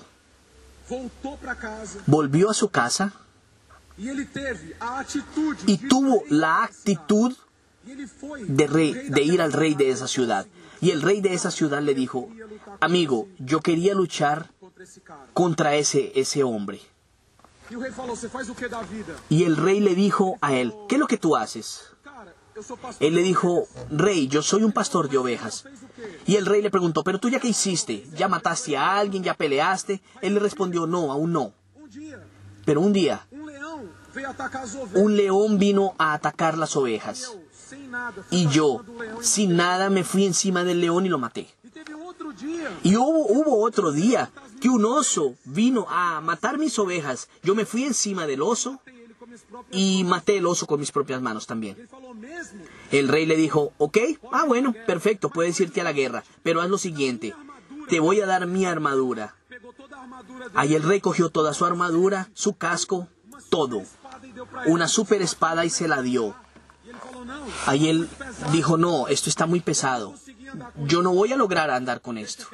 volvió 2.06 2.50
a 2.50 2.54
su 2.54 2.70
casa 2.70 3.14
e 3.98 4.28
y 5.68 5.78
tuvo 5.78 6.24
la 6.30 6.64
actitud 6.64 7.36
E 7.88 7.96
de, 8.48 8.68
rey, 8.68 8.94
de 9.10 9.22
ir 9.22 9.42
al 9.42 9.54
rey 9.54 9.76
de 9.76 9.92
esa 9.92 10.08
ciudad. 10.08 10.48
Y 10.82 10.90
el 10.90 11.02
rey 11.04 11.22
de 11.22 11.34
esa 11.34 11.52
ciudad 11.52 11.82
le 11.82 11.94
dijo, 11.94 12.30
amigo, 12.80 13.28
yo 13.38 13.62
quería 13.62 13.94
luchar 13.94 14.50
contra 15.34 15.76
ese, 15.76 16.12
ese 16.16 16.44
hombre. 16.44 16.82
E? 17.70 17.76
Y 19.30 19.44
el 19.44 19.56
rey 19.58 19.80
le 19.80 19.94
dijo 19.96 20.38
a 20.42 20.54
él, 20.54 20.74
¿qué 20.90 20.96
es 20.96 21.00
lo 21.00 21.08
que 21.08 21.18
tú 21.18 21.36
haces? 21.36 21.92
Cara, 22.04 22.24
eu 22.24 22.24
sou 22.26 22.34
pastor. 22.34 22.45
Él 23.00 23.16
le 23.16 23.22
dijo, 23.22 23.68
rey, 23.90 24.28
yo 24.28 24.42
soy 24.42 24.64
un 24.64 24.72
pastor 24.72 25.10
de 25.10 25.18
ovejas. 25.18 25.66
Y 26.26 26.36
el 26.36 26.46
rey 26.46 26.62
le 26.62 26.72
preguntó, 26.72 27.04
¿pero 27.04 27.20
tú 27.20 27.30
ya 27.30 27.40
qué 27.40 27.50
hiciste? 27.50 28.08
¿Ya 28.16 28.28
mataste 28.28 28.78
a 28.78 28.98
alguien? 28.98 29.24
¿Ya 29.24 29.34
peleaste? 29.34 30.02
Él 30.22 30.36
le 30.36 30.40
respondió, 30.40 30.88
no, 30.88 31.12
aún 31.12 31.34
no. 31.34 31.54
Pero 32.66 32.82
un 32.82 32.94
día, 32.94 33.28
un 34.94 35.16
león 35.18 35.60
vino 35.60 35.94
a 35.98 36.14
atacar 36.14 36.58
las 36.58 36.76
ovejas. 36.76 37.38
Y 38.32 38.48
yo, 38.48 38.84
sin 39.22 39.56
nada, 39.58 39.90
me 39.90 40.04
fui 40.04 40.26
encima 40.26 40.64
del 40.64 40.80
león 40.80 41.06
y 41.06 41.10
lo 41.10 41.20
maté. 41.20 41.48
Y 42.84 42.96
hubo, 42.96 43.28
hubo 43.28 43.64
otro 43.64 43.92
día 43.92 44.32
que 44.62 44.70
un 44.70 44.86
oso 44.86 45.36
vino 45.44 45.86
a 45.90 46.22
matar 46.22 46.58
mis 46.58 46.78
ovejas. 46.80 47.28
Yo 47.44 47.56
me 47.56 47.66
fui 47.66 47.84
encima 47.84 48.26
del 48.26 48.42
oso 48.42 48.80
y 49.72 50.04
maté 50.04 50.38
el 50.38 50.46
oso 50.46 50.68
con 50.68 50.80
mis 50.80 50.92
propias 50.92 51.22
manos 51.22 51.48
también. 51.48 51.78
El 52.92 53.08
rey 53.08 53.26
le 53.26 53.36
dijo, 53.36 53.74
ok, 53.78 53.98
ah 54.32 54.46
bueno, 54.46 54.74
perfecto, 54.86 55.30
puedes 55.30 55.60
irte 55.60 55.82
a 55.82 55.84
la 55.84 55.94
guerra, 55.94 56.24
pero 56.44 56.62
haz 56.62 56.70
lo 56.70 56.78
siguiente, 56.78 57.34
te 57.90 58.00
voy 58.00 58.22
a 58.22 58.26
dar 58.26 58.46
mi 58.48 58.66
armadura. 58.66 59.36
Ahí 60.54 60.76
el 60.76 60.84
rey 60.84 61.02
cogió 61.02 61.30
toda 61.30 61.54
su 61.54 61.66
armadura, 61.66 62.30
su 62.34 62.56
casco, 62.56 63.08
todo, 63.50 63.84
una 64.66 64.88
super 64.88 65.22
espada 65.22 65.66
y 65.66 65.70
se 65.70 65.88
la 65.88 66.02
dio. 66.02 66.36
Ahí 67.66 67.90
él 67.90 68.10
dijo, 68.52 68.78
no, 68.78 69.08
esto 69.08 69.30
está 69.30 69.46
muy 69.46 69.60
pesado, 69.60 70.16
yo 70.86 71.02
no 71.02 71.14
voy 71.14 71.34
a 71.34 71.38
lograr 71.38 71.70
andar 71.70 72.02
con 72.02 72.18
esto, 72.18 72.46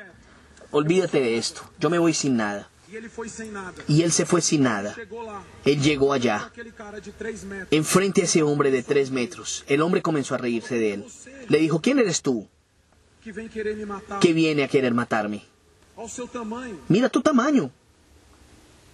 olvídate 0.71 1.19
de 1.19 1.37
esto, 1.37 1.61
yo 1.79 1.89
me 1.89 1.99
voy 1.99 2.13
sin 2.13 2.37
nada. 2.37 2.70
E. 2.91 3.83
Y 3.87 4.01
él 4.01 4.11
se 4.11 4.25
fue 4.25 4.41
sin 4.41 4.63
nada. 4.63 4.95
Él 5.65 5.81
llegó 5.81 6.13
allá, 6.13 6.45
aquele 6.45 6.71
cara 6.71 6.99
de 6.99 7.11
3 7.11 7.43
metros. 7.45 7.67
enfrente 7.71 8.21
a 8.21 8.23
ese 8.25 8.43
hombre 8.43 8.71
de 8.71 8.83
tres 8.83 9.11
metros. 9.11 9.63
El 9.67 9.81
hombre 9.81 10.01
comenzó 10.01 10.35
a 10.35 10.37
reírse 10.37 10.77
de 10.77 10.93
él. 10.95 11.05
Le 11.49 11.59
dijo, 11.59 11.81
¿quién 11.81 11.99
eres 11.99 12.21
tú 12.21 12.47
que 13.23 14.33
viene 14.33 14.63
a 14.63 14.67
querer 14.67 14.93
matarme? 14.93 15.45
Mira 16.87 17.09
tu 17.09 17.21
tamaño. 17.21 17.71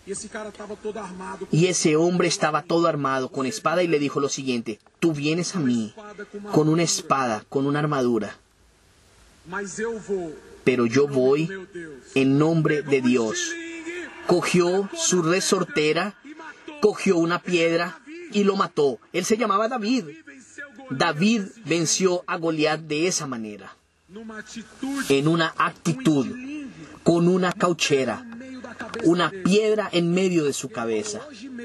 E 0.06 0.14
Y 1.52 1.66
ese 1.68 1.98
hombre 1.98 2.28
estaba 2.30 2.64
todo 2.64 2.88
armado 2.88 3.30
con 3.30 3.46
espada 3.46 3.84
y 3.84 3.88
le 3.88 4.00
dijo 4.00 4.22
lo 4.22 4.30
siguiente, 4.30 4.80
tú 5.00 5.12
vienes 5.12 5.56
a 5.56 5.60
mí 5.60 5.94
con 6.54 6.70
una 6.70 6.84
espada, 6.84 7.44
con 7.50 7.66
una 7.66 7.80
armadura, 7.80 8.38
pero 10.64 10.86
yo 10.86 11.08
voy 11.08 11.48
meu 11.48 11.66
Deus. 11.74 12.16
en 12.16 12.38
nombre 12.38 12.82
de 12.84 13.02
Dios. 13.02 13.52
Cogió 14.28 14.90
su 14.96 15.24
resortera, 15.24 16.16
cogió 16.82 17.18
una 17.18 17.42
piedra 17.42 18.00
y 18.32 18.44
lo 18.44 18.56
mató. 18.56 19.00
Él 19.14 19.26
se 19.26 19.38
llamaba 19.38 19.68
David. 19.68 20.06
David 20.90 21.44
venció 21.66 22.24
a 22.28 22.38
Goliat 22.38 22.80
de 22.82 23.08
esa 23.08 23.28
manera, 23.28 23.76
en 25.10 25.28
una 25.28 25.54
actitud, 25.58 26.28
con 27.04 27.28
una 27.28 27.52
cauchera, 27.52 28.26
una 29.04 29.30
piedra 29.30 29.90
en 29.92 30.14
medio 30.14 30.46
de 30.46 30.54
su 30.54 30.70
cabeza. 30.70 31.22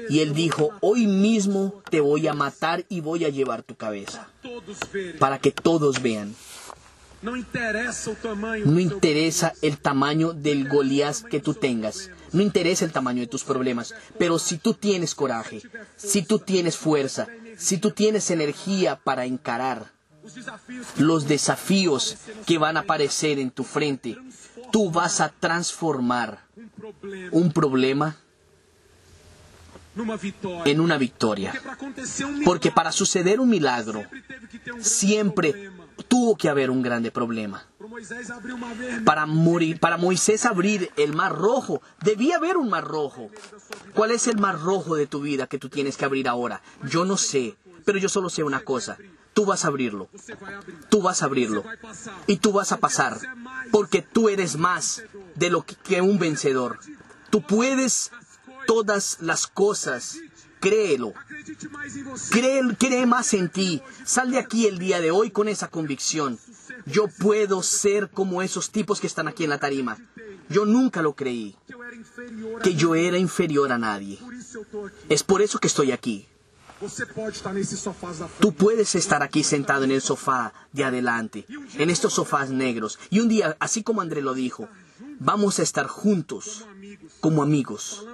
Y 0.09 0.19
él 0.19 0.33
dijo, 0.33 0.71
hoy 0.81 1.07
mismo 1.07 1.81
te 1.89 2.01
voy 2.01 2.27
a 2.27 2.33
matar 2.33 2.85
y 2.89 2.99
voy 2.99 3.23
a 3.23 3.29
llevar 3.29 3.63
tu 3.63 3.75
cabeza, 3.75 4.27
para 5.19 5.39
que 5.39 5.51
todos 5.51 6.01
vean. 6.01 6.35
No 7.21 7.37
interesa 8.79 9.53
el 9.61 9.77
tamaño 9.77 10.33
del 10.33 10.67
Goliat 10.67 11.21
que 11.23 11.39
tú 11.39 11.53
tengas. 11.53 12.09
No 12.33 12.41
interesa 12.41 12.83
el 12.83 12.91
tamaño 12.91 13.21
de 13.21 13.27
tus 13.27 13.43
problemas. 13.43 13.93
Pero 14.17 14.37
si 14.39 14.57
tú 14.57 14.73
tienes 14.73 15.15
coraje, 15.15 15.61
si 15.95 16.23
tú 16.23 16.39
tienes 16.39 16.75
fuerza, 16.75 17.27
si 17.57 17.77
tú 17.77 17.91
tienes 17.91 18.29
energía 18.31 18.99
para 18.99 19.25
encarar 19.25 19.91
los 20.97 21.27
desafíos 21.27 22.17
que 22.45 22.57
van 22.57 22.77
a 22.77 22.81
aparecer 22.81 23.39
en 23.39 23.51
tu 23.51 23.63
frente, 23.63 24.17
tú 24.71 24.89
vas 24.89 25.21
a 25.21 25.29
transformar 25.29 26.45
un 27.31 27.51
problema 27.51 28.17
en 30.65 30.79
una 30.79 30.97
victoria. 30.97 31.53
Porque 32.45 32.71
para 32.71 32.91
suceder 32.91 33.39
un 33.39 33.49
milagro, 33.49 34.03
siempre. 34.79 35.71
Tuvo 36.07 36.35
que 36.35 36.49
haber 36.49 36.69
un 36.69 36.81
grande 36.81 37.11
problema. 37.11 37.65
Para 39.05 39.25
morir, 39.25 39.79
para 39.79 39.97
Moisés 39.97 40.45
abrir 40.45 40.91
el 40.97 41.13
mar 41.13 41.35
rojo, 41.35 41.81
debía 42.01 42.37
haber 42.37 42.57
un 42.57 42.69
mar 42.69 42.83
rojo. 42.83 43.29
¿Cuál 43.93 44.11
es 44.11 44.27
el 44.27 44.37
mar 44.37 44.59
rojo 44.59 44.95
de 44.95 45.07
tu 45.07 45.21
vida 45.21 45.47
que 45.47 45.59
tú 45.59 45.69
tienes 45.69 45.97
que 45.97 46.05
abrir 46.05 46.27
ahora? 46.27 46.61
Yo 46.83 47.05
no 47.05 47.17
sé, 47.17 47.57
pero 47.85 47.97
yo 47.97 48.09
solo 48.09 48.29
sé 48.29 48.43
una 48.43 48.61
cosa. 48.61 48.97
Tú 49.33 49.45
vas 49.45 49.65
a 49.65 49.69
abrirlo. 49.69 50.09
Tú 50.89 51.01
vas 51.01 51.21
a 51.21 51.25
abrirlo. 51.25 51.63
Y 52.27 52.37
tú 52.37 52.51
vas 52.51 52.71
a 52.71 52.77
pasar. 52.77 53.19
Porque 53.71 54.01
tú 54.01 54.29
eres 54.29 54.57
más 54.57 55.03
de 55.35 55.49
lo 55.49 55.65
que 55.65 56.01
un 56.01 56.19
vencedor. 56.19 56.79
Tú 57.29 57.41
puedes 57.41 58.11
todas 58.67 59.17
las 59.21 59.47
cosas. 59.47 60.19
Créelo. 60.59 61.13
Cree, 62.29 63.05
más 63.05 63.33
en 63.33 63.49
ti. 63.49 63.81
Sal 64.05 64.31
de 64.31 64.39
aquí 64.39 64.67
el 64.67 64.79
día 64.79 65.01
de 65.01 65.11
hoy 65.11 65.31
con 65.31 65.47
esa 65.47 65.67
convicción. 65.67 66.39
Yo 66.85 67.07
puedo 67.07 67.63
ser 67.63 68.09
como 68.09 68.41
esos 68.41 68.71
tipos 68.71 68.99
que 68.99 69.07
están 69.07 69.27
aquí 69.27 69.43
en 69.43 69.49
la 69.49 69.59
tarima. 69.59 69.97
Yo 70.49 70.65
nunca 70.65 71.01
lo 71.01 71.13
creí, 71.13 71.55
Que 72.61 72.75
yo 72.75 72.95
era 72.95 73.17
inferior 73.17 73.71
a 73.71 73.77
nadie. 73.77 74.19
Es 75.09 75.23
por 75.23 75.41
eso 75.41 75.59
que 75.59 75.67
estoy 75.67 75.91
aquí. 75.91 76.27
Tú 78.39 78.53
puedes 78.53 78.95
estar 78.95 79.23
aquí 79.23 79.43
sentado 79.43 79.85
en 79.85 79.91
el 79.91 80.01
sofá 80.01 80.53
de 80.73 80.83
adelante, 80.83 81.45
en 81.75 81.89
estos 81.89 82.13
sofás 82.13 82.49
negros. 82.49 82.99
Y 83.09 83.19
un 83.19 83.29
día, 83.29 83.55
así 83.59 83.83
como 83.83 84.01
André 84.01 84.21
lo 84.21 84.33
dijo, 84.33 84.67
vamos 85.19 85.59
a 85.59 85.63
estar 85.63 85.87
juntos 85.87 86.65
como 87.19 87.43
amigos, 87.43 88.05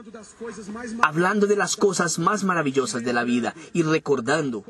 hablando 1.01 1.47
de 1.47 1.55
las 1.55 1.75
cosas 1.75 2.19
más 2.19 2.43
maravillosas 2.43 3.03
de 3.03 3.13
la 3.13 3.23
vida 3.23 3.53
y 3.73 3.83
recordando 3.83 4.63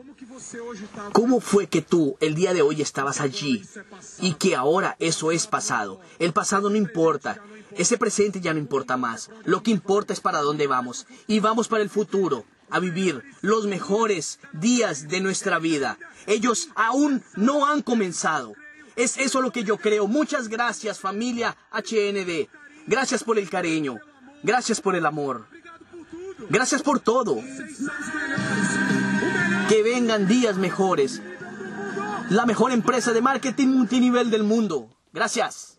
cómo 1.14 1.42
fue 1.42 1.68
que 1.68 1.82
tú 1.82 2.18
el 2.20 2.36
día 2.36 2.54
de 2.54 2.62
hoy 2.62 2.82
estabas 2.82 3.22
allí 3.22 3.64
y 4.20 4.34
que 4.34 4.56
ahora 4.56 4.96
eso 5.00 5.32
es 5.32 5.48
pasado. 5.48 6.00
El 6.20 6.34
pasado 6.34 6.70
no 6.70 6.76
importa, 6.76 7.42
ese 7.76 7.98
presente 7.98 8.42
ya 8.42 8.54
no 8.54 8.60
importa 8.60 8.98
más. 8.98 9.30
Lo 9.46 9.64
que 9.64 9.72
importa 9.72 10.14
es 10.14 10.20
para 10.20 10.42
dónde 10.42 10.68
vamos 10.68 11.08
y 11.28 11.40
vamos 11.40 11.68
para 11.68 11.84
el 11.84 11.90
futuro 11.90 12.46
a 12.70 12.80
vivir 12.80 13.24
los 13.42 13.66
mejores 13.66 14.40
días 14.54 15.08
de 15.08 15.22
nuestra 15.22 15.60
vida. 15.60 15.98
Ellos 16.28 16.70
aún 16.76 17.24
no 17.36 17.66
han 17.66 17.82
comenzado. 17.82 18.54
Es 18.96 19.18
eso 19.18 19.42
lo 19.42 19.52
que 19.52 19.64
yo 19.64 19.78
creo. 19.78 20.08
Muchas 20.08 20.50
gracias 20.50 21.00
familia 21.00 21.56
HND. 21.72 22.50
Gracias 22.90 23.24
por 23.24 23.38
el 23.38 23.48
cariño. 23.52 24.00
Gracias 24.42 24.82
por 24.82 24.96
el 24.96 25.06
amor. 25.06 25.46
Gracias 26.50 26.82
por 26.82 27.00
todo. 27.00 27.38
Que 29.70 29.84
vengan 29.84 30.28
días 30.28 30.58
mejores. 30.58 31.22
La 32.32 32.48
mejor 32.48 32.72
empresa 32.72 33.14
de 33.14 33.22
marketing 33.22 33.68
multinivel 33.68 34.32
del 34.32 34.42
mundo. 34.44 34.90
Gracias. 35.14 35.78